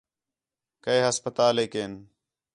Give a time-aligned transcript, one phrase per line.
[0.83, 1.93] کئے ہسپتالیک ہِن